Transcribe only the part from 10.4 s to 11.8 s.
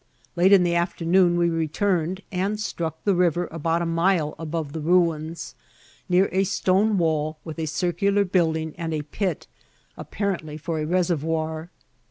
for a reservoir.